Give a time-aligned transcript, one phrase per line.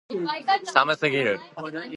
[0.73, 1.39] 寒すぎる